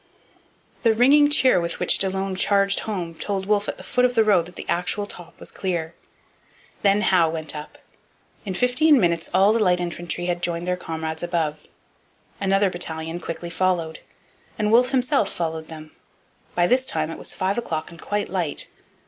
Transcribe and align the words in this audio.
The 0.81 0.95
ringing 0.95 1.29
cheer 1.29 1.61
with 1.61 1.79
which 1.79 1.99
Delaune 1.99 2.35
charged 2.35 2.79
home 2.89 3.13
told 3.13 3.45
Wolfe 3.45 3.67
at 3.67 3.77
the 3.77 3.83
foot 3.83 4.03
of 4.03 4.15
the 4.15 4.23
road 4.23 4.47
that 4.47 4.55
the 4.55 4.65
actual 4.67 5.05
top 5.05 5.39
was 5.39 5.51
clear. 5.51 5.93
Then 6.81 7.01
Howe 7.01 7.29
went 7.29 7.55
up; 7.55 7.77
and 8.43 8.55
in 8.55 8.59
fifteen 8.59 8.99
minutes 8.99 9.29
all 9.31 9.53
the 9.53 9.61
light 9.63 9.79
infantry 9.79 10.25
had 10.25 10.41
joined 10.41 10.67
their 10.67 10.75
comrades 10.75 11.21
above. 11.21 11.67
Another 12.39 12.71
battalion 12.71 13.19
followed 13.19 13.85
quickly, 13.99 14.09
and 14.57 14.71
Wolfe 14.71 14.89
himself 14.89 15.31
followed 15.31 15.67
them. 15.67 15.91
By 16.55 16.65
this 16.65 16.87
time 16.87 17.11
it 17.11 17.19
was 17.19 17.35
five 17.35 17.59
o'clock 17.59 17.91
and 17.91 18.01
quite 18.01 18.27
light. 18.27 18.69